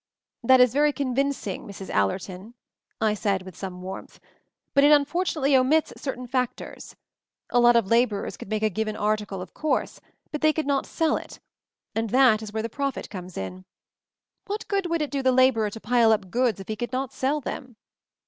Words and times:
"That 0.41 0.59
is 0.59 0.73
very 0.73 0.91
convincing, 0.91 1.67
Mrs. 1.67 1.91
Allerton," 1.91 2.55
I 2.99 3.13
said 3.13 3.43
with 3.43 3.55
some 3.55 3.83
warmth, 3.83 4.19
"but 4.73 4.83
it 4.83 4.91
unfor 4.91 5.25
tunately 5.25 5.55
omits 5.55 5.93
certain 5.95 6.25
factors. 6.25 6.95
A 7.51 7.59
lot 7.59 7.75
of 7.75 7.85
laborers 7.85 8.35
could 8.35 8.49
make 8.49 8.63
a 8.63 8.71
given 8.71 8.95
article, 8.95 9.43
of 9.43 9.53
course; 9.53 10.01
but 10.31 10.41
they 10.41 10.53
could 10.53 10.65
not 10.65 10.87
sell 10.87 11.17
it— 11.17 11.39
and 11.95 12.09
that 12.09 12.41
is 12.41 12.51
where 12.51 12.63
the 12.63 12.67
profit 12.67 13.11
comes 13.11 13.37
in. 13.37 13.63
What 14.47 14.67
good 14.67 14.87
would 14.87 15.03
it 15.03 15.11
do 15.11 15.21
the 15.21 15.31
laborer 15.31 15.69
to 15.69 15.79
pile 15.79 16.11
up 16.11 16.31
goods 16.31 16.59
if 16.59 16.67
he 16.67 16.75
could 16.75 16.91
not 16.91 17.13
sell 17.13 17.39
them?" 17.39 17.75